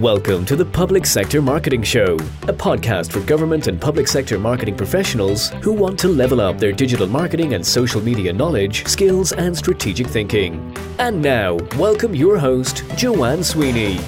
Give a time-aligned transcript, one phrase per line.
[0.00, 2.14] Welcome to the Public Sector Marketing Show,
[2.44, 6.72] a podcast for government and public sector marketing professionals who want to level up their
[6.72, 10.74] digital marketing and social media knowledge, skills, and strategic thinking.
[10.98, 13.98] And now, welcome your host, Joanne Sweeney.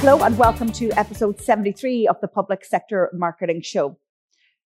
[0.00, 3.96] Hello, and welcome to episode 73 of the Public Sector Marketing Show.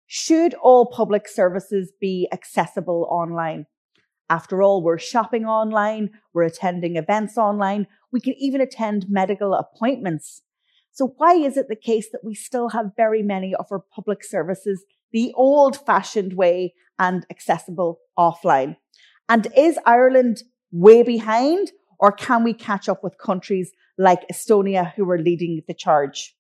[0.07, 3.67] Should all public services be accessible online?
[4.31, 10.43] After all, we're shopping online, we're attending events online, we can even attend medical appointments.
[10.93, 14.25] So why is it the case that we still have very many of our public
[14.25, 18.77] services the old fashioned way and accessible offline?
[19.29, 20.43] And is Ireland
[20.73, 25.75] way behind or can we catch up with countries like Estonia who are leading the
[25.75, 26.35] charge?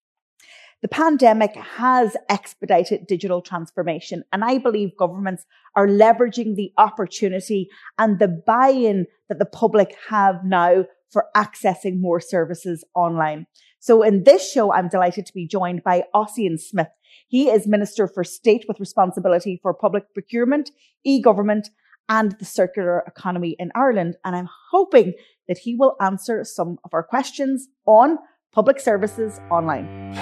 [0.86, 7.68] The pandemic has expedited digital transformation, and I believe governments are leveraging the opportunity
[7.98, 13.48] and the buy-in that the public have now for accessing more services online.
[13.80, 16.92] So in this show, I'm delighted to be joined by Ossian Smyth.
[17.26, 20.70] He is Minister for State with responsibility for public procurement,
[21.02, 21.68] e-government,
[22.08, 24.18] and the circular economy in Ireland.
[24.24, 25.14] And I'm hoping
[25.48, 28.18] that he will answer some of our questions on
[28.52, 30.14] public services online.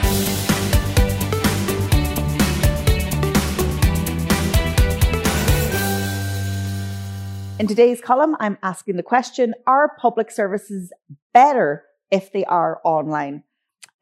[7.61, 10.93] In today's column, I'm asking the question, are public services
[11.33, 13.45] better if they are online?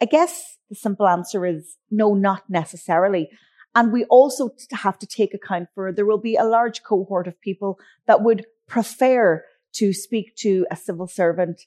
[0.01, 3.29] I guess the simple answer is no, not necessarily.
[3.75, 7.39] And we also have to take account for there will be a large cohort of
[7.43, 9.45] people that would prefer
[9.75, 11.67] to speak to a civil servant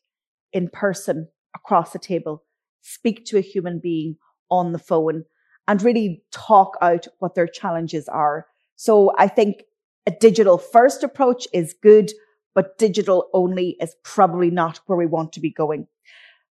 [0.52, 2.44] in person across the table,
[2.82, 4.18] speak to a human being
[4.50, 5.26] on the phone
[5.68, 8.48] and really talk out what their challenges are.
[8.76, 9.64] So I think
[10.06, 12.12] a digital first approach is good,
[12.54, 15.88] but digital only is probably not where we want to be going.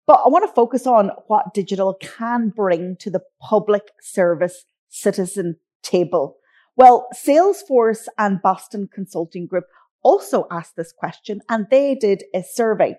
[0.06, 5.58] But I want to focus on what digital can bring to the public service citizen
[5.81, 6.38] table.
[6.75, 9.66] Well, Salesforce and Boston Consulting Group
[10.02, 12.97] also asked this question and they did a survey.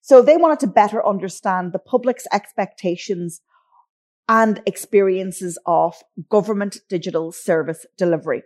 [0.00, 3.40] So they wanted to better understand the public's expectations
[4.28, 5.96] and experiences of
[6.28, 8.42] government digital service delivery.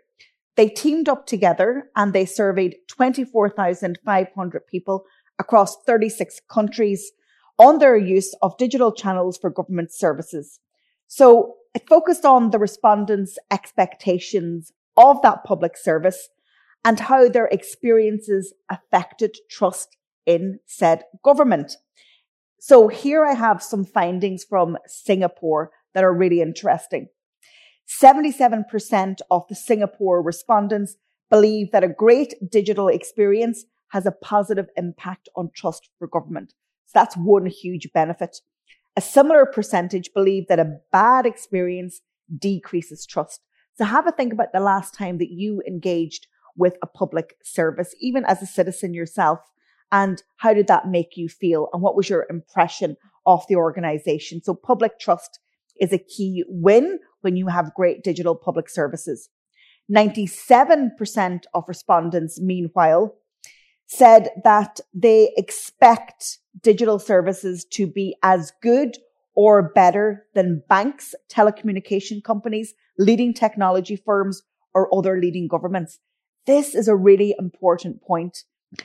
[0.58, 5.04] They teamed up together and they surveyed 24,500 people
[5.38, 7.12] across 36 countries
[7.60, 10.58] on their use of digital channels for government services.
[11.06, 16.28] So it focused on the respondents' expectations of that public service
[16.84, 21.76] and how their experiences affected trust in said government.
[22.58, 27.10] So here I have some findings from Singapore that are really interesting.
[27.88, 30.96] 77% of the Singapore respondents
[31.30, 36.54] believe that a great digital experience has a positive impact on trust for government.
[36.86, 38.40] So that's one huge benefit.
[38.96, 42.00] A similar percentage believe that a bad experience
[42.36, 43.40] decreases trust.
[43.76, 46.26] So have a think about the last time that you engaged
[46.56, 49.38] with a public service, even as a citizen yourself,
[49.92, 51.68] and how did that make you feel?
[51.72, 54.42] And what was your impression of the organization?
[54.42, 55.38] So public trust
[55.80, 59.28] is a key win when you have great digital public services.
[59.90, 63.14] 97% of respondents, meanwhile,
[63.86, 68.98] said that they expect digital services to be as good
[69.34, 74.42] or better than banks, telecommunication companies, leading technology firms,
[74.74, 76.00] or other leading governments.
[76.46, 78.44] This is a really important point.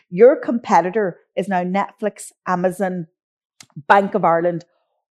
[0.09, 3.07] Your competitor is now Netflix, Amazon,
[3.87, 4.63] Bank of Ireland,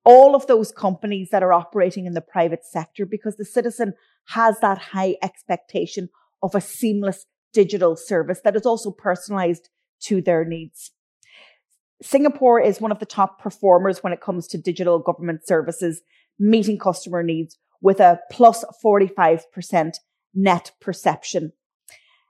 [0.09, 3.93] all of those companies that are operating in the private sector because the citizen
[4.29, 6.09] has that high expectation
[6.41, 9.69] of a seamless digital service that is also personalized
[9.99, 10.89] to their needs.
[12.01, 16.01] Singapore is one of the top performers when it comes to digital government services,
[16.39, 19.93] meeting customer needs with a plus 45%
[20.33, 21.51] net perception.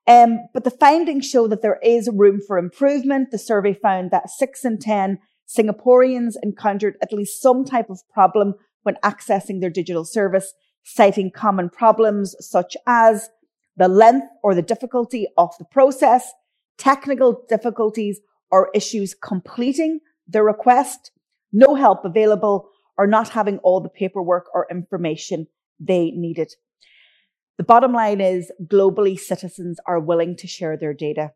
[0.05, 3.31] Um, but the findings show that there is room for improvement.
[3.31, 5.19] The survey found that six in 10
[5.49, 8.53] Singaporeans encountered at least some type of problem
[8.83, 10.53] when accessing their digital service,
[10.83, 13.29] citing common problems such as
[13.75, 16.31] the length or the difficulty of the process,
[16.77, 18.19] technical difficulties
[18.51, 21.11] or issues completing the request,
[21.51, 25.47] no help available, or not having all the paperwork or information
[25.79, 26.53] they needed.
[27.57, 31.31] The bottom line is globally citizens are willing to share their data,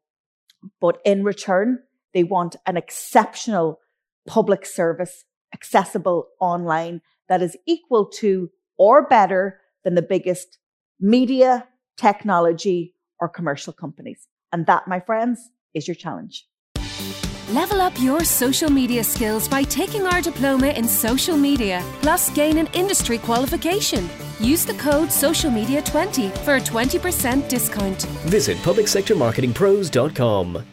[0.80, 1.80] but in return,
[2.14, 3.80] they want an exceptional
[4.28, 10.58] public service accessible online that is equal to or better than the biggest
[11.00, 11.68] media,
[11.98, 14.28] technology, or commercial companies.
[14.52, 16.46] And that, my friends, is your challenge.
[17.50, 22.58] Level up your social media skills by taking our diploma in social media, plus gain
[22.58, 24.10] an industry qualification.
[24.40, 28.04] Use the code SOCIALMedia20 for a 20% discount.
[28.26, 30.73] Visit publicsectormarketingpros.com.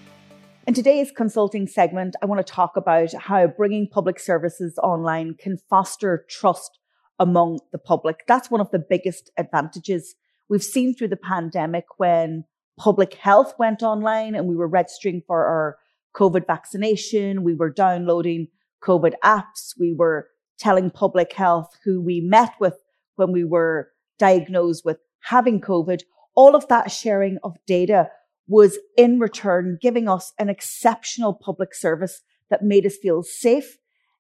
[0.67, 5.57] In today's consulting segment, I want to talk about how bringing public services online can
[5.71, 6.79] foster trust
[7.19, 8.25] among the public.
[8.29, 10.15] That's one of the biggest advantages
[10.51, 12.45] we've seen through the pandemic when
[12.79, 15.79] public health went online and we were registering for our
[16.15, 17.43] COVID vaccination.
[17.43, 18.49] We were downloading
[18.85, 19.73] COVID apps.
[19.79, 20.29] We were
[20.59, 22.75] telling public health who we met with
[23.17, 26.03] when we were diagnosed with having COVID.
[26.35, 28.11] All of that sharing of data
[28.51, 33.79] was in return giving us an exceptional public service that made us feel safe,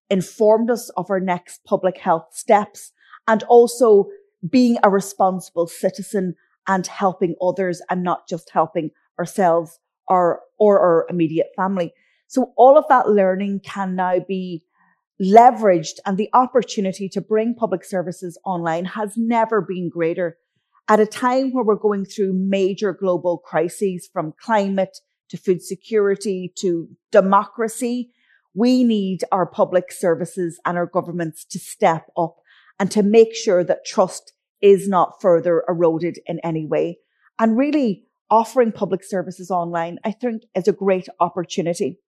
[0.09, 2.93] informed us of our next public health steps,
[3.27, 4.07] and also
[4.49, 6.37] being a responsible citizen
[6.69, 11.93] and helping others and not just helping ourselves or, or our immediate family.
[12.29, 14.63] So all of that learning can now be
[15.21, 20.39] leveraged and the opportunity to bring public services online has never been greater.
[20.91, 24.99] At a time where we're going through major global crises from climate
[25.29, 28.11] to food security to democracy,
[28.55, 32.39] we need our public services and our governments to step up
[32.81, 36.99] and to make sure that trust is not further eroded in any way.
[37.39, 42.01] And really offering public services online, I think is a great opportunity.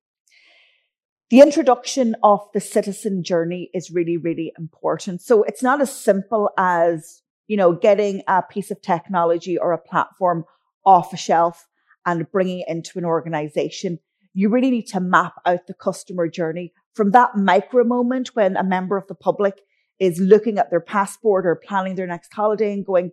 [1.31, 5.23] The introduction of the citizen journey is really, really important.
[5.23, 9.79] So it's not as simple as, you know, getting a piece of technology or a
[9.79, 10.45] platform
[10.85, 11.67] off a shelf
[12.07, 13.99] and bringing it into an organization.
[14.35, 18.65] You really need to map out the customer journey from that micro moment when a
[18.65, 19.61] member of the public
[19.99, 23.13] is looking at their passport or planning their next holiday and going,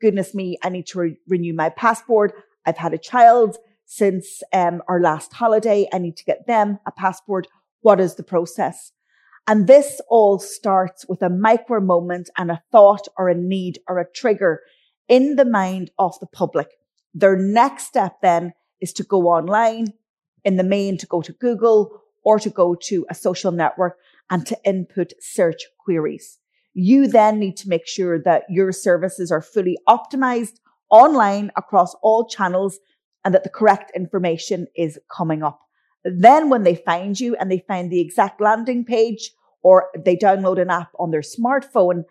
[0.00, 2.32] goodness me, I need to re- renew my passport.
[2.64, 5.88] I've had a child since um, our last holiday.
[5.92, 7.46] I need to get them a passport.
[7.82, 8.92] What is the process?
[9.50, 13.98] And this all starts with a micro moment and a thought or a need or
[13.98, 14.60] a trigger
[15.08, 16.68] in the mind of the public.
[17.14, 19.94] Their next step then is to go online
[20.44, 23.98] in the main to go to Google or to go to a social network
[24.30, 26.38] and to input search queries.
[26.72, 30.60] You then need to make sure that your services are fully optimized
[30.92, 32.78] online across all channels
[33.24, 35.58] and that the correct information is coming up.
[36.04, 40.60] Then when they find you and they find the exact landing page or they download
[40.60, 42.04] an app on their smartphone,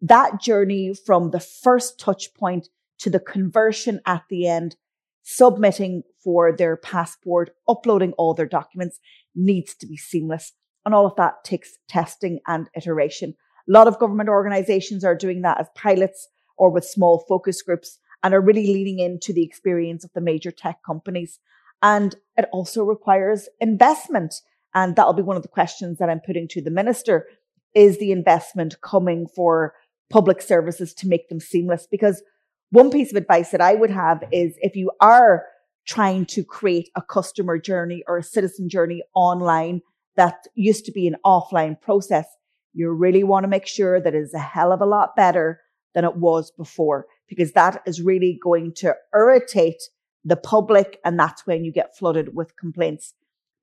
[0.00, 2.68] that journey from the first touch point
[2.98, 4.76] to the conversion at the end,
[5.22, 8.98] submitting for their passport, uploading all their documents
[9.34, 10.52] needs to be seamless.
[10.84, 13.34] And all of that takes testing and iteration.
[13.68, 16.28] A lot of government organizations are doing that as pilots
[16.58, 20.50] or with small focus groups and are really leaning into the experience of the major
[20.50, 21.38] tech companies.
[21.82, 24.34] And it also requires investment.
[24.74, 27.26] And that'll be one of the questions that I'm putting to the minister.
[27.74, 29.74] Is the investment coming for
[30.10, 31.86] public services to make them seamless?
[31.90, 32.22] Because
[32.70, 35.44] one piece of advice that I would have is if you are
[35.86, 39.80] trying to create a customer journey or a citizen journey online
[40.16, 42.26] that used to be an offline process,
[42.72, 45.60] you really want to make sure that it is a hell of a lot better
[45.94, 49.82] than it was before because that is really going to irritate
[50.24, 50.98] the public.
[51.04, 53.14] And that's when you get flooded with complaints.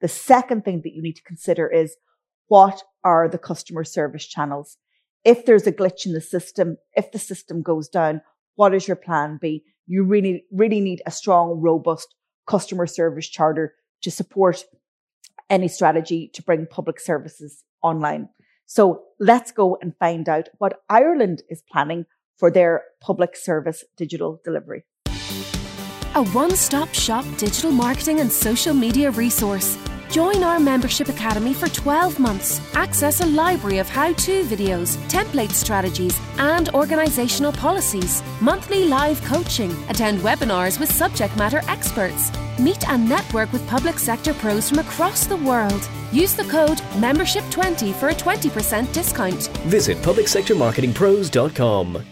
[0.02, 1.96] The second thing that you need to consider is
[2.48, 4.78] what are the customer service channels?
[5.24, 8.22] If there's a glitch in the system, if the system goes down,
[8.56, 9.64] what is your plan B?
[9.86, 12.16] You really, really need a strong, robust
[12.48, 14.64] customer service charter to support
[15.50, 18.30] any strategy to bring public services online.
[18.66, 22.06] So let's go and find out what Ireland is planning
[22.38, 24.84] for their public service digital delivery.
[26.16, 29.78] A one stop shop digital marketing and social media resource.
[30.12, 32.60] Join our membership academy for 12 months.
[32.76, 38.22] Access a library of how to videos, template strategies, and organizational policies.
[38.42, 39.72] Monthly live coaching.
[39.88, 42.30] Attend webinars with subject matter experts.
[42.60, 45.88] Meet and network with public sector pros from across the world.
[46.12, 49.48] Use the code MEMBERSHIP20 for a 20% discount.
[49.60, 52.06] Visit publicsectormarketingpros.com.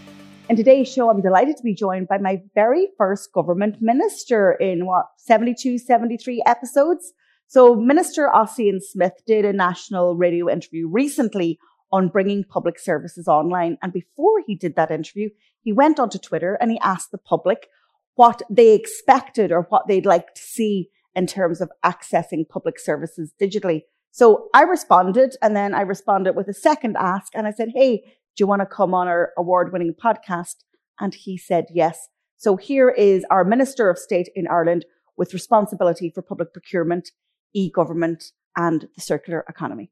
[0.48, 4.86] In today's show, I'm delighted to be joined by my very first government minister in
[4.86, 7.12] what, 72, 73 episodes.
[7.50, 11.58] So Minister Ossian Smyth did a national radio interview recently
[11.90, 13.76] on bringing public services online.
[13.82, 15.30] And before he did that interview,
[15.60, 17.66] he went onto Twitter and he asked the public
[18.14, 23.34] what they expected or what they'd like to see in terms of accessing public services
[23.42, 23.82] digitally.
[24.12, 27.96] So I responded and then I responded with a second ask and I said, Hey,
[28.36, 30.58] do you want to come on our award winning podcast?
[31.00, 32.06] And he said yes.
[32.36, 34.84] So here is our Minister of State in Ireland
[35.16, 37.10] with responsibility for public procurement,
[37.52, 39.90] e-government and the circular economy.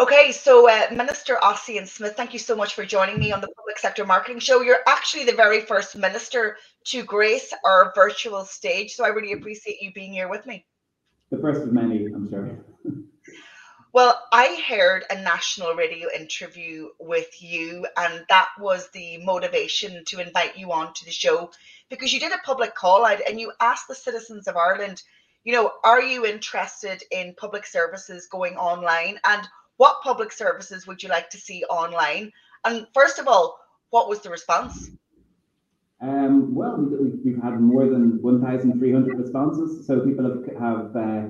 [0.00, 3.48] Okay, so uh, Minister Ossian Smyth, thank you so much for joining me on the
[3.48, 4.62] Public Sector Marketing Show.
[4.62, 9.82] You're actually the very first minister to grace our virtual stage, so I really appreciate
[9.82, 10.64] you being here with me.
[11.30, 12.58] The first of many, I'm sure.
[13.92, 20.20] well, I heard a national radio interview with you, and that was the motivation to
[20.20, 21.50] invite you on to the show
[21.90, 25.02] because you did a public call out and you asked the citizens of Ireland,
[25.44, 29.18] you know, are you interested in public services going online?
[29.24, 29.46] And
[29.76, 32.32] what public services would you like to see online?
[32.64, 33.58] And first of all,
[33.90, 34.90] what was the response?
[36.00, 36.76] Um, well,
[37.24, 39.86] we've had more than 1,300 responses.
[39.86, 41.28] So people have, have uh,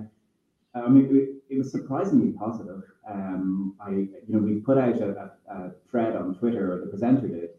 [0.74, 2.82] I mean, it, was surprisingly positive.
[3.08, 7.28] Um, I, you know, we put out a, a, thread on Twitter, or the presenter
[7.28, 7.50] did,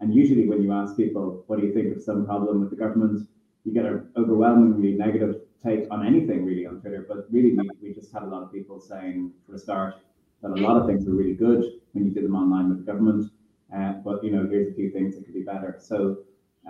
[0.00, 2.76] and usually when you ask people, what do you think of some problem with the
[2.76, 3.28] government,
[3.64, 7.06] you get an overwhelmingly negative take on anything really on Twitter.
[7.08, 9.94] But really, we, we just had a lot of people saying, for a start,
[10.42, 12.92] that a lot of things were really good when you did them online with the
[12.92, 13.30] government.
[13.74, 15.76] Uh, but you know, here's a few things that could be better.
[15.80, 16.18] So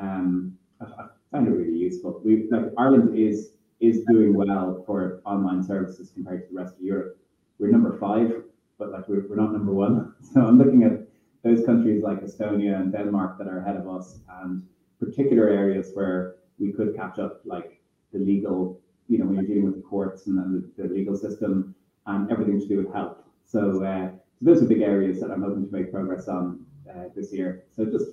[0.00, 2.20] um, I, I find it really useful.
[2.24, 6.82] We like Ireland is is doing well for online services compared to the rest of
[6.82, 7.18] Europe.
[7.58, 8.44] We're number five,
[8.78, 10.14] but like we're, we're not number one.
[10.32, 11.06] So I'm looking at
[11.42, 14.62] those countries like Estonia and Denmark that are ahead of us, and
[15.00, 17.82] particular areas where we could catch up, like
[18.12, 21.74] the legal, you know, when you're dealing with the courts and the, the legal system
[22.06, 23.18] and everything to do with health
[23.52, 27.04] so, uh, so those are big areas that I'm hoping to make progress on uh,
[27.14, 27.64] this year.
[27.76, 28.06] So just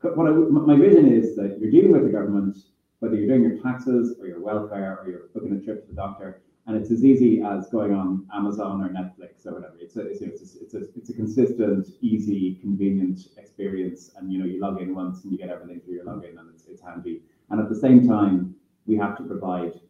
[0.00, 2.56] what I, my vision is that you're dealing with the government,
[3.00, 5.94] whether you're doing your taxes or your welfare or you're booking a trip to the
[5.94, 9.76] doctor, and it's as easy as going on Amazon or Netflix or whatever.
[9.78, 10.26] It's a, it's a,
[10.62, 15.24] it's a, it's a consistent, easy, convenient experience, and you know you log in once
[15.24, 17.22] and you get everything through your login, and it's, it's handy.
[17.50, 18.54] And at the same time,
[18.86, 19.80] we have to provide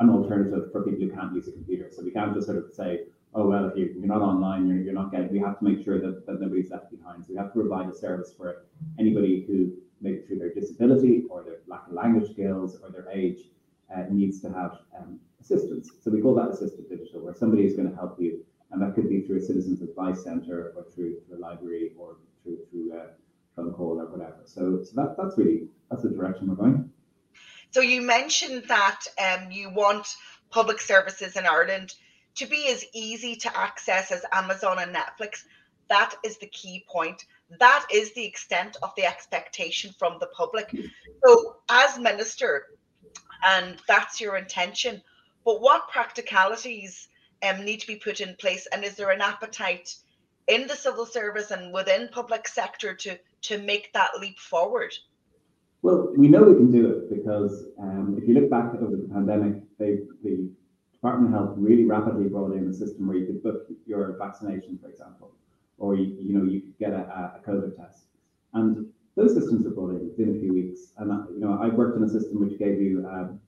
[0.00, 1.90] an alternative for people who can't use a computer.
[1.90, 4.78] So we can't just sort of say, oh well, if you, you're not online, you're,
[4.78, 5.30] you're not getting.
[5.30, 7.24] We have to make sure that, that nobody's left behind.
[7.24, 8.66] So we have to provide a service for
[8.98, 13.40] anybody who, maybe through their disability or their lack of language skills or their age,
[13.94, 15.90] uh, needs to have um, assistance.
[16.02, 18.94] So we call that assisted digital, where somebody is going to help you, and that
[18.94, 23.10] could be through a citizens advice centre or through the library or through through a
[23.56, 24.42] phone call or whatever.
[24.44, 26.90] So so that that's really that's the direction we're going.
[27.70, 30.06] So you mentioned that um, you want
[30.50, 31.94] public services in Ireland
[32.36, 35.44] to be as easy to access as Amazon and Netflix.
[35.88, 37.24] That is the key point.
[37.58, 40.70] That is the extent of the expectation from the public.
[41.24, 42.66] So, as minister,
[43.44, 45.02] and that's your intention,
[45.44, 47.08] but what practicalities
[47.42, 48.66] um, need to be put in place?
[48.72, 49.94] And is there an appetite
[50.46, 54.92] in the civil service and within public sector to to make that leap forward?
[55.82, 59.08] Well, we know we can do it because um, if you look back over the
[59.12, 60.50] pandemic, they, the
[60.92, 64.78] Department of Health really rapidly brought in a system where you could book your vaccination,
[64.82, 65.30] for example,
[65.78, 68.06] or you, you know you could get a, a COVID test,
[68.54, 70.92] and those systems were brought in within a few weeks.
[70.98, 73.40] And uh, you know I worked in a system which gave you um,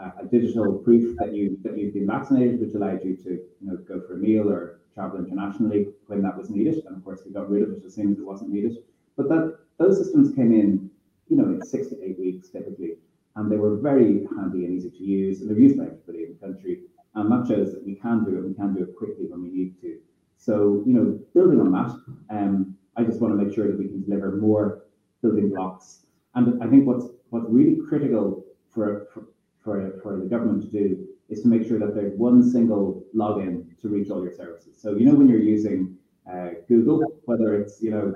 [0.00, 3.62] a, a digital proof that you that you've been vaccinated, which allowed you to you
[3.62, 6.82] know go for a meal or travel internationally when that was needed.
[6.86, 8.78] And of course, we got rid of it as soon as it wasn't needed.
[9.16, 10.85] But that those systems came in,
[11.28, 12.94] you know, in six to eight weeks typically,
[13.36, 16.36] and they were very handy and easy to use, and they're used by everybody in
[16.38, 16.80] the country.
[17.14, 19.50] And that shows that we can do it, we can do it quickly when we
[19.50, 19.98] need to.
[20.36, 21.90] So, you know, building on that,
[22.30, 24.84] um, I just want to make sure that we can deliver more
[25.22, 26.06] building blocks.
[26.34, 29.24] And I think what's what's really critical for, for,
[29.62, 33.64] for, for the government to do is to make sure that there's one single login
[33.80, 34.80] to reach all your services.
[34.80, 35.96] So, you know, when you're using
[36.30, 38.14] uh, Google, whether it's, you know,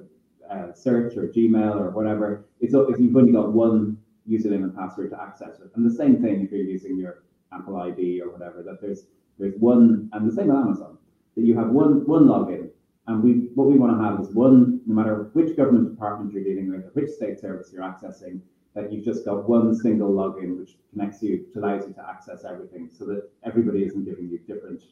[0.51, 3.97] uh, search or Gmail or whatever, it's if you've only got one
[4.29, 5.71] username and password to access it.
[5.75, 9.07] And the same thing if you're using your Apple ID or whatever, that there's
[9.39, 10.99] there's one, and the same with Amazon,
[11.35, 12.71] that you have one one login.
[13.07, 16.45] And we what we want to have is one, no matter which government department you're
[16.45, 18.41] dealing with, or which state service you're accessing,
[18.75, 22.91] that you've just got one single login which connects you, allows you to access everything,
[22.93, 24.83] so that everybody isn't giving you different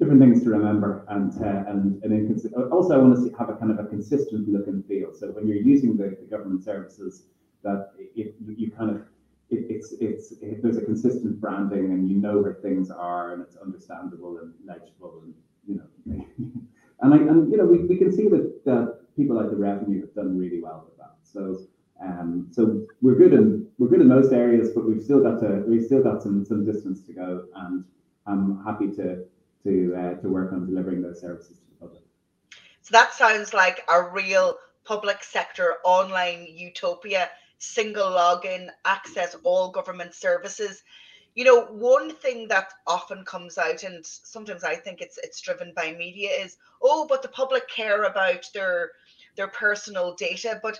[0.00, 1.04] different things to remember.
[1.08, 4.66] And uh, and and also, I want to have a kind of a consistent look
[4.66, 5.14] and feel.
[5.14, 7.26] So when you're using the, the government services,
[7.62, 9.02] that it, you kind of
[9.50, 13.42] it, it's it's it, there's a consistent branding and you know where things are and
[13.42, 15.34] it's understandable and legible and
[15.66, 16.24] you know
[17.00, 20.00] and I and you know we, we can see that that people like the revenue
[20.00, 21.16] have done really well with that.
[21.22, 21.66] So
[22.02, 25.62] um so we're good in we're good in most areas, but we've still got to
[25.68, 27.84] we've still got some some distance to go and
[28.26, 29.24] I'm happy to
[29.64, 32.02] to uh, to work on delivering those services to the public.
[32.82, 40.14] So that sounds like a real public sector online utopia single login, access all government
[40.14, 40.82] services.
[41.36, 45.72] you know, one thing that often comes out, and sometimes I think it's it's driven
[45.76, 48.90] by media, is oh, but the public care about their
[49.36, 50.58] their personal data.
[50.60, 50.78] But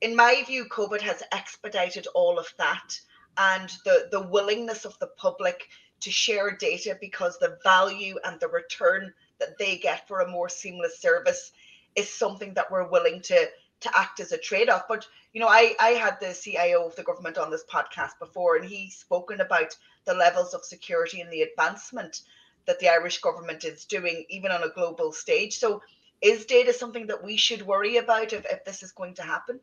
[0.00, 3.00] in my view, COVID has expedited all of that
[3.38, 5.68] and the the willingness of the public
[6.00, 10.48] to share data because the value and the return that they get for a more
[10.48, 11.52] seamless service
[11.96, 13.48] is something that we're willing to
[13.80, 14.88] to act as a trade-off.
[14.88, 18.56] But you know, I I had the CIO of the government on this podcast before,
[18.56, 22.22] and he's spoken about the levels of security and the advancement
[22.66, 25.58] that the Irish government is doing, even on a global stage.
[25.58, 25.82] So,
[26.20, 29.60] is data something that we should worry about if, if this is going to happen?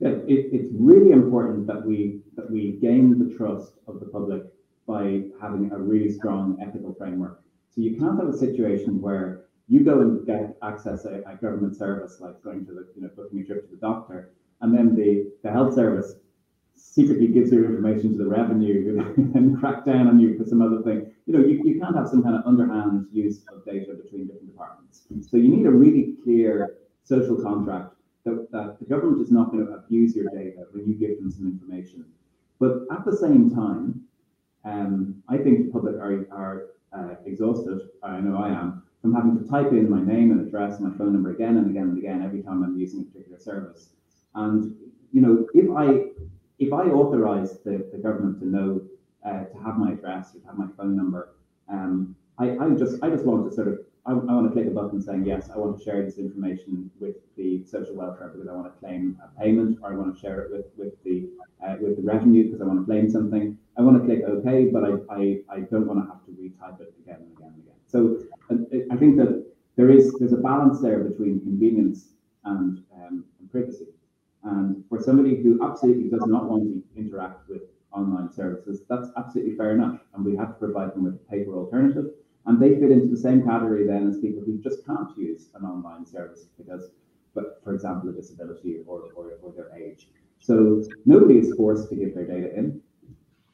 [0.00, 4.42] Yeah, it, it's really important that we that we gain the trust of the public
[4.86, 7.42] by having a really strong ethical framework.
[7.74, 11.76] So you can't have a situation where you go and get access a, a government
[11.76, 14.94] service like going to the you know booking a trip to the doctor, and then
[14.94, 16.14] the, the health service
[16.74, 18.98] secretly gives your information to the revenue
[19.34, 21.10] and crack down on you for some other thing.
[21.26, 24.46] You know, you, you can't have some kind of underhand use of data between different
[24.46, 25.02] departments.
[25.30, 29.66] So you need a really clear social contract that, that the government is not going
[29.66, 32.04] to abuse your data when you give them some information.
[32.58, 34.02] But at the same time,
[34.66, 39.38] um, I think the public are, are uh, exhausted, I know I am, from having
[39.38, 41.98] to type in my name and address and my phone number again and again and
[41.98, 43.90] again every time I'm using a particular service.
[44.34, 44.74] And
[45.12, 46.10] you know, if I
[46.58, 48.82] if I authorize the, the government to know
[49.24, 51.34] uh, to have my address to have my phone number,
[51.68, 54.66] um, I, I just I just want to sort of I, I want to click
[54.66, 58.48] a button saying yes, I want to share this information with the social welfare because
[58.48, 61.28] I want to claim a payment, or I want to share it with with the
[61.66, 63.58] uh, with the revenue because I want to claim something.
[63.78, 66.80] I want to click OK, but I, I, I don't want to have to retype
[66.80, 67.80] it again and again and again.
[67.86, 69.44] So uh, I think that
[69.76, 72.14] there is there's a balance there between convenience
[72.44, 73.88] and, um, and privacy.
[74.44, 77.62] And for somebody who absolutely does not want to interact with
[77.92, 79.98] online services, that's absolutely fair enough.
[80.14, 82.06] And we have to provide them with a paper alternative.
[82.46, 85.64] And they fit into the same category then as people who just can't use an
[85.64, 86.90] online service because,
[87.34, 90.08] but for example, a disability or, or, or their age.
[90.38, 92.80] So nobody is forced to give their data in.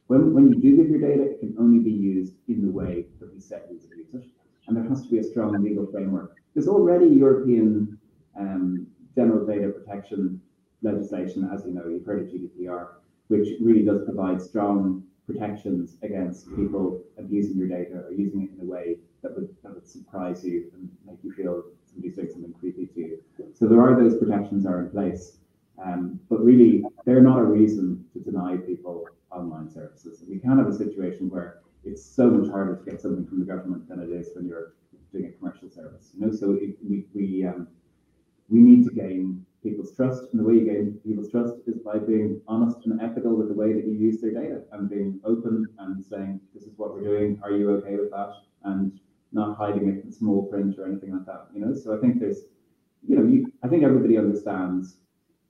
[0.09, 3.07] When, when you do give your data, it can only be used in the way
[3.19, 4.25] that we set you to use it.
[4.67, 6.37] And there has to be a strong legal framework.
[6.55, 7.99] There's already European
[8.39, 10.41] um, general data protection
[10.83, 12.89] legislation, as you know, you've heard of GDPR,
[13.29, 18.67] which really does provide strong protections against people abusing your data or using it in
[18.67, 22.53] a way that would that would surprise you and make you feel somebody's doing something
[22.59, 23.23] creepy to you.
[23.55, 25.39] So there are those protections are in place.
[25.83, 30.23] Um, but really, they're not a reason to deny people online services.
[30.29, 33.47] We can have a situation where it's so much harder to get something from the
[33.47, 34.75] government than it is when you're
[35.13, 36.11] doing a commercial service.
[36.15, 37.69] You know, so it, we we um,
[38.49, 41.99] we need to gain people's trust, and the way you gain people's trust is by
[41.99, 45.67] being honest and ethical with the way that you use their data, and being open
[45.79, 47.41] and saying, "This is what we're doing.
[47.43, 48.33] Are you okay with that?"
[48.65, 48.99] and
[49.33, 51.47] not hiding it in small print or anything like that.
[51.55, 52.43] You know, so I think there's,
[53.07, 54.97] you know, you, I think everybody understands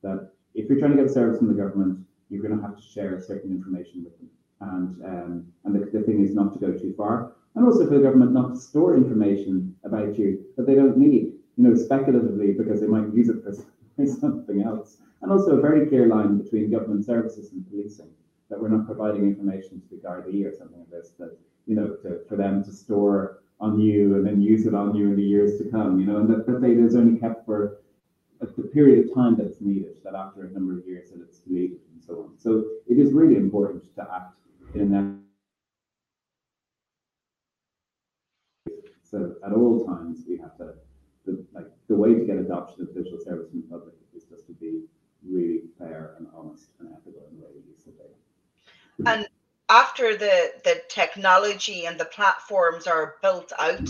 [0.01, 1.99] that if you're trying to get a service from the government,
[2.29, 4.29] you're going to have to share certain information with them.
[4.61, 7.97] And um, and the, the thing is not to go too far, and also for
[7.97, 12.53] the government not to store information about you that they don't need, you know, speculatively
[12.53, 13.53] because they might use it for,
[14.19, 14.97] something else.
[15.21, 18.09] And also a very clear line between government services and policing
[18.49, 21.95] that we're not providing information to the Gardaí or something like this that you know
[22.03, 25.23] to, for them to store on you and then use it on you in the
[25.23, 27.79] years to come, you know, and that, that data is only kept for
[28.41, 31.79] the period of time that's needed, that after a number of years that it's deleted
[31.93, 32.37] and so on.
[32.37, 34.35] So it is really important to act
[34.75, 35.19] in that.
[39.03, 40.73] So at all times we have to,
[41.25, 44.47] the, like the way to get adoption of digital service in the public is just
[44.47, 44.81] to be
[45.23, 48.09] really fair and honest and ethical in the way we use the data.
[49.05, 49.27] And
[49.69, 53.87] after the the technology and the platforms are built out,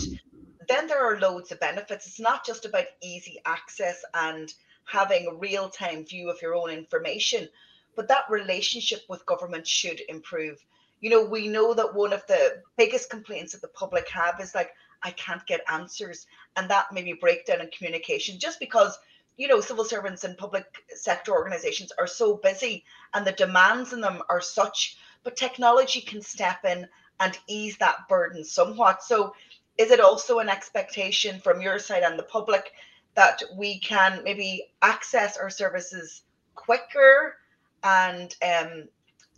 [0.68, 2.06] then there are loads of benefits.
[2.06, 4.52] It's not just about easy access and
[4.84, 7.48] having a real time view of your own information,
[7.96, 10.62] but that relationship with government should improve.
[11.00, 14.54] You know, we know that one of the biggest complaints that the public have is
[14.54, 14.72] like,
[15.04, 18.98] I can't get answers, and that maybe breakdown in communication just because
[19.36, 20.64] you know civil servants and public
[20.94, 26.20] sector organizations are so busy and the demands in them are such but technology can
[26.20, 26.86] step in
[27.20, 29.02] and ease that burden somewhat.
[29.02, 29.34] So
[29.78, 32.72] is it also an expectation from your side and the public
[33.14, 36.22] that we can maybe access our services
[36.54, 37.36] quicker
[37.82, 38.88] and um,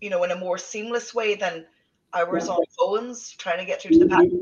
[0.00, 1.64] you know in a more seamless way than
[2.14, 4.33] ours on phones trying to get through to the patent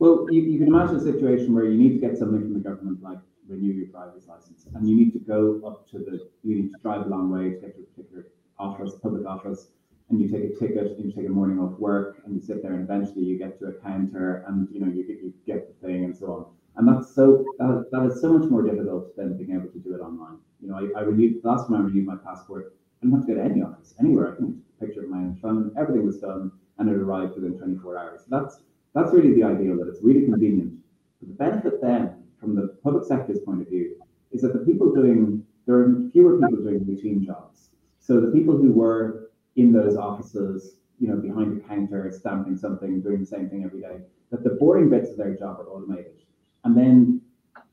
[0.00, 2.60] well you, you, can imagine a situation where you need to get something from the
[2.68, 6.56] government like renew your driver's license and you need to go up to the you
[6.56, 8.26] need to drive a long way to get to a particular
[8.58, 9.68] office public office
[10.10, 12.62] and you take a ticket and you take a morning off work and you sit
[12.62, 15.68] there and eventually you get to a counter and you know you get you get
[15.68, 16.46] the thing and so on.
[16.76, 19.94] And that's so that, that is so much more difficult than being able to do
[19.94, 20.38] it online.
[20.60, 23.34] You know, I, I renewed last time I renewed my passport, I didn't have to
[23.34, 24.32] go to any office anywhere.
[24.32, 27.34] I can take a picture of my own phone, everything was done and it arrived
[27.34, 28.22] within 24 hours.
[28.28, 28.60] That's
[28.94, 30.74] that's really the ideal that it's really convenient.
[31.20, 33.96] But the benefit then, from the public sector's point of view,
[34.32, 37.70] is that the people doing there are fewer people doing routine jobs.
[38.00, 43.00] So the people who were in those offices, you know, behind the counter, stamping something,
[43.00, 44.00] doing the same thing every day,
[44.30, 46.22] that the boring bits of their job are automated.
[46.64, 47.20] And then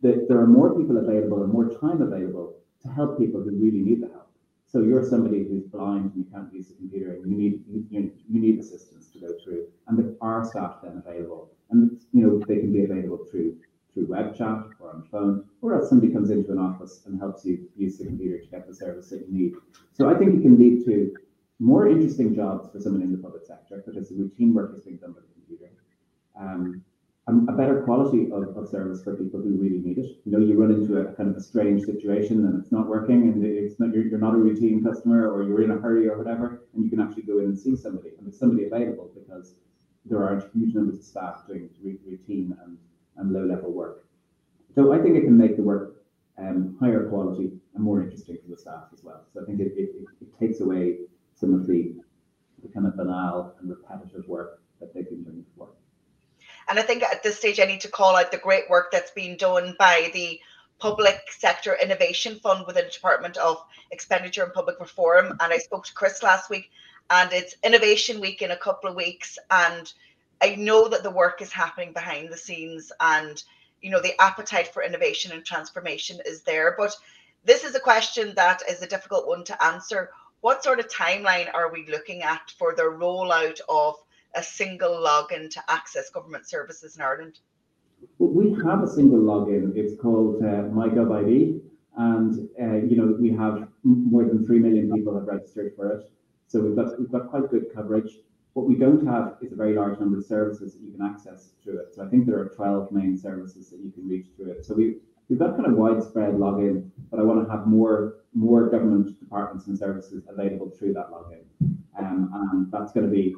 [0.01, 3.79] the, there are more people available and more time available to help people who really
[3.79, 4.16] need the help.
[4.67, 8.11] So you're somebody who's blind and you can't use a computer and you need you,
[8.29, 9.67] you need assistance to go through.
[9.87, 11.51] And there are staff then available.
[11.71, 13.57] And you know, they can be available through
[13.93, 17.19] through web chat or on the phone, or else somebody comes into an office and
[17.19, 19.53] helps you use the computer to get the service that you need.
[19.93, 21.15] So I think it can lead to
[21.59, 24.97] more interesting jobs for someone in the public sector because the routine work is being
[24.97, 25.71] done by the computer.
[26.39, 26.83] Um,
[27.27, 30.17] a better quality of, of service for people who really need it.
[30.23, 33.23] You know, you run into a, kind of a strange situation and it's not working,
[33.23, 36.17] and it's not you're, you're not a routine customer, or you're in a hurry or
[36.17, 39.55] whatever, and you can actually go in and see somebody, and there's somebody available because
[40.05, 42.77] there are huge numbers of staff doing routine and,
[43.17, 44.05] and low level work.
[44.73, 46.05] So I think it can make the work
[46.37, 49.25] um, higher quality and more interesting for the staff as well.
[49.33, 49.89] So I think it, it,
[50.21, 50.99] it takes away
[51.35, 51.95] some of the,
[52.63, 55.69] the kind of banal and repetitive work that they've been doing before.
[56.69, 59.11] And I think at this stage, I need to call out the great work that's
[59.11, 60.39] being done by the
[60.79, 65.31] Public Sector Innovation Fund within the Department of Expenditure and Public Reform.
[65.39, 66.69] And I spoke to Chris last week,
[67.09, 69.39] and it's Innovation Week in a couple of weeks.
[69.49, 69.91] And
[70.41, 73.41] I know that the work is happening behind the scenes, and
[73.81, 76.75] you know the appetite for innovation and transformation is there.
[76.77, 76.95] But
[77.43, 80.11] this is a question that is a difficult one to answer.
[80.41, 83.95] What sort of timeline are we looking at for the rollout of
[84.35, 87.39] a single login to access government services in Ireland?
[88.19, 89.75] We have a single login.
[89.75, 91.61] It's called uh, MyGovID,
[91.97, 96.11] and uh, you know we have more than three million people have registered for it.
[96.47, 98.17] So we've got we've got quite good coverage.
[98.53, 101.49] What we don't have is a very large number of services that you can access
[101.63, 101.95] through it.
[101.95, 104.65] So I think there are 12 main services that you can reach through it.
[104.65, 104.97] So we
[105.29, 109.67] we've got kind of widespread login, but I want to have more more government departments
[109.67, 111.43] and services available through that login,
[111.97, 113.35] um, and that's going to be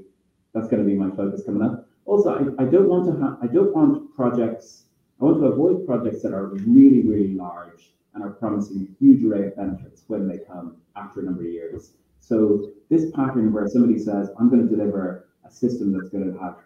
[0.53, 1.87] that's going to be my focus coming up.
[2.05, 4.85] Also, I, I don't want to have, I don't want projects,
[5.21, 9.23] I want to avoid projects that are really, really large and are promising a huge
[9.23, 11.91] array of benefits when they come after a number of years.
[12.19, 16.39] So this pattern where somebody says, I'm going to deliver a system that's going to
[16.39, 16.57] have,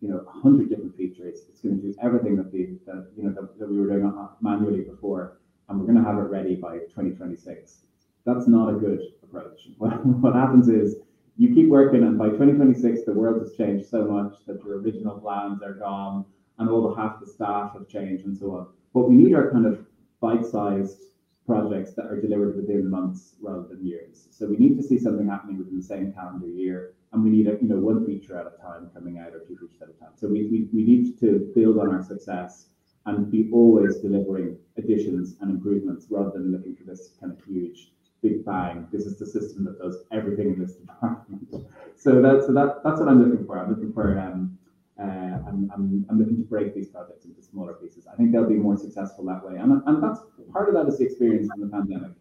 [0.00, 1.40] you know, a hundred different features.
[1.48, 4.12] It's going to do everything that the, that, you know, that, that we were doing
[4.40, 7.80] manually before, and we're going to have it ready by 2026.
[8.26, 9.68] That's not a good approach.
[9.78, 10.96] What, what happens is
[11.40, 15.18] you keep working, and by 2026, the world has changed so much that your original
[15.18, 16.26] plans are gone,
[16.58, 18.66] and all the half the staff have changed, and so on.
[18.92, 19.86] What we need are kind of
[20.20, 21.04] bite-sized
[21.46, 24.28] projects that are delivered within months rather than years.
[24.30, 27.48] So we need to see something happening within the same calendar year, and we need
[27.48, 29.92] a, you know one feature at a time coming out or two features at a
[29.92, 30.12] time.
[30.16, 32.66] So we, we, we need to build on our success
[33.06, 37.92] and be always delivering additions and improvements rather than looking for this kind of huge
[38.22, 38.86] big bang.
[38.92, 41.48] This is the system that does everything in this department.
[41.96, 43.58] So that so that that's what I'm looking for.
[43.58, 44.58] I'm looking for um
[44.98, 48.06] uh, I'm, I'm, I'm looking to break these projects into smaller pieces.
[48.10, 50.98] I think they'll be more successful that way, and and that's part of that is
[50.98, 52.12] the experience from the pandemic.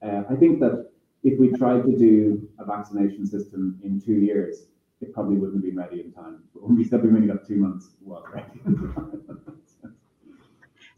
[0.00, 0.90] Uh, I think that
[1.24, 4.66] if we tried to do a vaccination system in two years,
[5.00, 6.44] it probably wouldn't have been ready in time.
[6.54, 8.46] But when we said we only got two months, well, ready.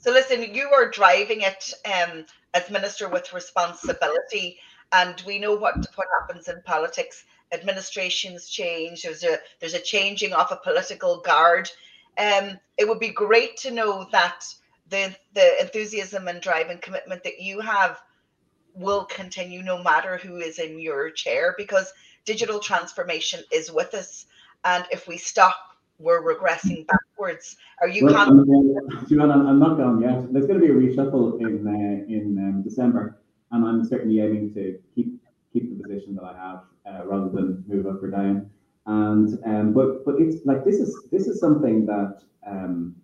[0.00, 2.24] So listen, you are driving it um,
[2.58, 4.58] as minister with responsibility,
[4.92, 7.24] and we know what what happens in politics.
[7.52, 9.02] Administrations change.
[9.02, 11.70] There's a there's a changing of a political guard.
[12.18, 14.44] Um, it would be great to know that
[14.90, 18.00] the the enthusiasm and drive and commitment that you have
[18.74, 21.92] will continue no matter who is in your chair because
[22.24, 24.26] digital transformation is with us
[24.64, 25.67] and if we stop
[25.98, 27.56] we're regressing backwards.
[27.80, 28.06] Are you?
[28.06, 30.32] Well, I'm, I'm, not gone yet.
[30.32, 34.54] There's going to be a reshuffle in uh, in um, December, and I'm certainly aiming
[34.54, 35.20] to keep
[35.52, 38.50] keep the position that I have uh, rather than move up or down.
[38.86, 42.94] And um, but but it's like this is this is something that um,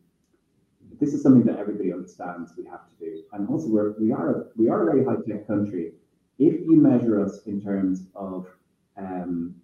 [1.01, 3.23] this is something that everybody understands we have to do.
[3.33, 5.93] And also we're we are a, we are a very high tech country.
[6.39, 8.49] If you measure us in terms of
[8.97, 9.55] um,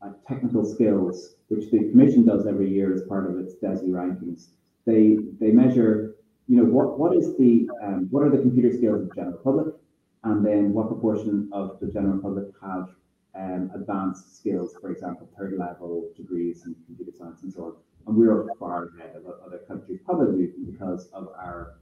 [0.00, 4.48] uh, technical skills, which the commission does every year as part of its DESI rankings.
[4.86, 6.16] They they measure,
[6.48, 9.38] you know, what what is the um, what are the computer skills of the general
[9.38, 9.74] public,
[10.24, 12.88] and then what proportion of the general public have
[13.34, 17.72] um, advanced skills, for example, third level degrees in computer science and so on.
[18.06, 21.74] And we're far ahead of other countries, probably because of our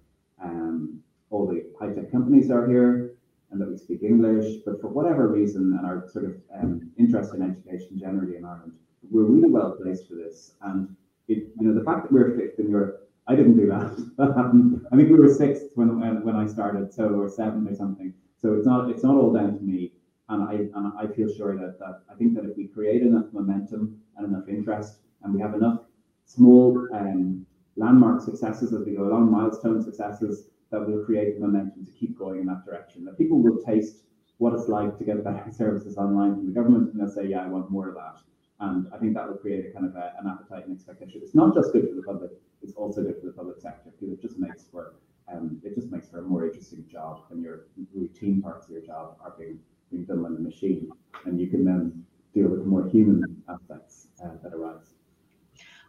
[0.43, 3.15] um, all the high tech companies are here
[3.51, 4.63] and that we speak English.
[4.65, 8.73] But for whatever reason, and our sort of um, interest in education generally in Ireland,
[9.11, 10.53] we're really well placed for this.
[10.63, 10.95] And
[11.29, 13.93] it, you know, the fact that we're fifth in Europe, I didn't do that.
[14.93, 18.13] I think we were sixth when, when when I started, so or seventh or something.
[18.37, 19.93] So it's not it's not all down to me.
[20.29, 23.27] And I and I feel sure that that I think that if we create enough
[23.33, 25.81] momentum and enough interest, and we have enough
[26.25, 31.93] small um, landmark successes as we go along, milestone successes that will create momentum to
[31.93, 33.05] keep going in that direction.
[33.05, 34.05] That people will taste
[34.39, 37.45] what it's like to get better services online from the government, and they'll say, "Yeah,
[37.45, 38.21] I want more of that."
[38.61, 41.21] And I think that will create a kind of a, an appetite and expectation.
[41.23, 42.31] It's not just good for the public;
[42.63, 44.95] it's also good for the public sector because it just makes for
[45.33, 48.83] um, it just makes for a more interesting job when your routine parts of your
[48.83, 49.59] job are being
[49.91, 50.91] being done by the machine,
[51.25, 54.95] and you can then deal with more human aspects uh, that arise.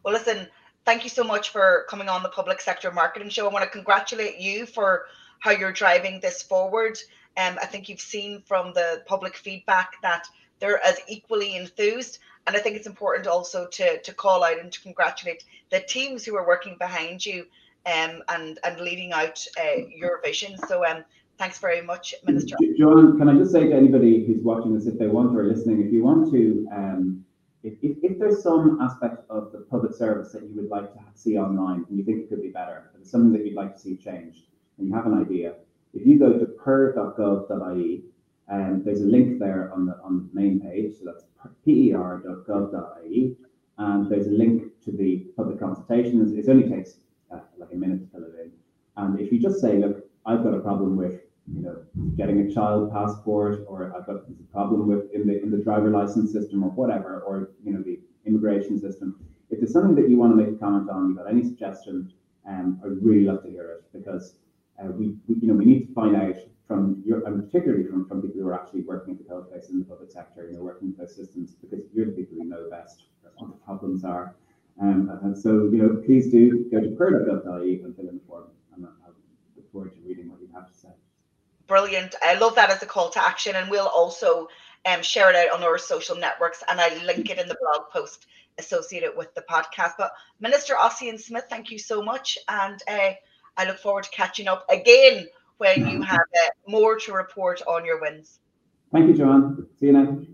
[0.04, 0.48] Well, listen,
[0.86, 3.48] thank you so much for coming on the Public Sector Marketing Show.
[3.48, 5.06] I want to congratulate you for
[5.40, 6.98] how you're driving this forward.
[7.38, 10.26] Um, I think you've seen from the public feedback that
[10.60, 12.20] they're as equally enthused.
[12.48, 16.26] And I think it's important also to, to call out and to congratulate the teams
[16.26, 17.46] who are working behind you
[17.86, 20.58] um, and, and leading out uh, your vision.
[20.68, 21.04] So um,
[21.38, 22.56] thanks very much, Minister.
[22.78, 25.86] Joanne, can I just say to anybody who's watching this, if they want or listening,
[25.86, 27.26] if you want to um,
[27.64, 31.00] if, if, if, there's some aspect of the public service that you would like to
[31.14, 33.96] see online and you think it could be better, something that you'd like to see
[33.96, 34.46] changed,
[34.78, 35.54] and you have an idea,
[35.94, 38.04] if you go to per.gov.ie,
[38.52, 41.24] um, there's a link there on the on the main page, so that's
[41.66, 43.36] per.gov.ie,
[43.78, 46.38] and there's a link to the public consultation.
[46.38, 46.98] It only takes
[47.34, 48.52] uh, like a minute to fill it in,
[48.98, 51.22] and if you just say, look, I've got a problem with
[51.56, 51.78] you know,
[52.18, 55.90] getting a child passport, or I've got a problem with in the in the driver
[55.90, 59.20] license system, or whatever, or you know, the immigration system.
[59.50, 62.12] If there's something that you want to make a comment on, you've got any suggestion,
[62.48, 64.36] um, I'd really love to hear it because
[64.90, 66.36] we, we, you know, we need to find out
[66.68, 69.80] from your, and particularly from, from people who are actually working at the coalface in
[69.80, 72.70] the public sector, you know, working with those systems, because you're the people who know
[72.70, 73.04] best
[73.38, 74.36] what the problems are.
[74.82, 78.46] Um, and so, you know, please do go to per.gov.ie and fill in the form,
[78.76, 79.10] and I
[79.56, 80.90] look forward to reading what you have to say
[81.72, 82.16] brilliant.
[82.22, 84.50] I love that as a call to action, and we'll also
[84.86, 87.90] um, share it out on our social networks, and I link it in the blog
[87.90, 88.26] post
[88.58, 89.94] associated with the podcast.
[89.98, 93.12] But Minister Ossian Smyth, thank you so much, and uh,
[93.58, 97.86] I look forward to catching up again when you have uh, more to report on
[97.86, 98.40] your wins.
[98.92, 99.68] Thank you, Joanne.
[99.80, 100.28] See you next.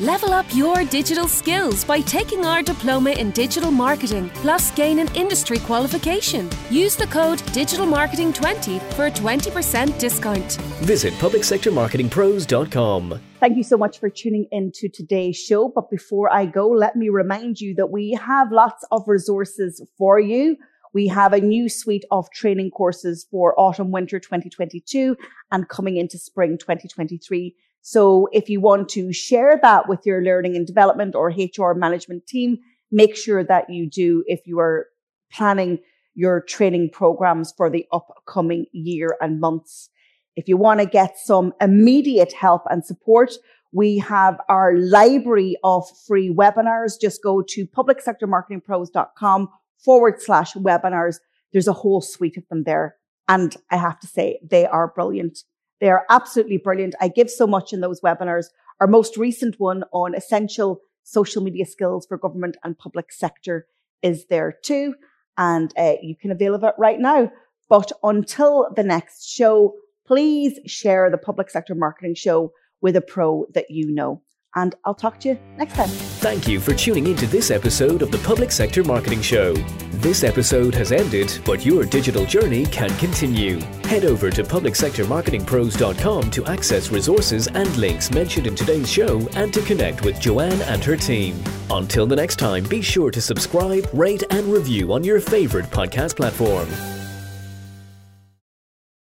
[0.00, 5.08] Level up your digital skills by taking our diploma in digital marketing, plus gain an
[5.14, 6.50] industry qualification.
[6.68, 10.52] Use the code DigitalMarketing20 for a 20% discount.
[10.82, 13.20] Visit publicsectormarketingpros.com.
[13.40, 15.72] Thank you so much for tuning in to today's show.
[15.74, 20.20] But before I go, let me remind you that we have lots of resources for
[20.20, 20.58] you.
[20.92, 25.16] We have a new suite of training courses for autumn winter 2022
[25.50, 27.54] and coming into spring 2023
[27.88, 32.26] so if you want to share that with your learning and development or HR management
[32.26, 32.58] team,
[32.90, 34.88] make sure that you do if you are
[35.32, 35.78] planning
[36.16, 39.88] your training programs for the upcoming year and months.
[40.34, 43.34] If you want to get some immediate help and support,
[43.72, 47.00] we have our library of free webinars.
[47.00, 51.16] Just go to publicsectormarketingpros.com forward slash webinars.
[51.52, 52.96] There's a whole suite of them there.
[53.28, 55.40] And I have to say, they are brilliant.
[55.80, 56.94] They are absolutely brilliant.
[57.00, 58.46] I give so much in those webinars.
[58.80, 63.66] Our most recent one on essential social media skills for government and public sector
[64.02, 64.94] is there too.
[65.38, 67.30] And uh, you can avail of it right now.
[67.68, 69.74] But until the next show,
[70.06, 74.22] please share the public sector marketing show with a pro that you know.
[74.56, 75.88] And I'll talk to you next time.
[75.88, 79.54] Thank you for tuning into this episode of the Public Sector Marketing Show.
[79.96, 83.60] This episode has ended, but your digital journey can continue.
[83.84, 89.60] Head over to publicsectormarketingpros.com to access resources and links mentioned in today's show and to
[89.62, 91.42] connect with Joanne and her team.
[91.70, 96.16] Until the next time, be sure to subscribe, rate, and review on your favorite podcast
[96.16, 96.95] platform.